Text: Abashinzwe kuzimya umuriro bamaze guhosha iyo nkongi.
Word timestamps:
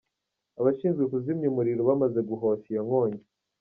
Abashinzwe 0.59 1.03
kuzimya 1.11 1.47
umuriro 1.51 1.81
bamaze 1.89 2.19
guhosha 2.29 2.65
iyo 2.71 2.81
nkongi. 2.87 3.23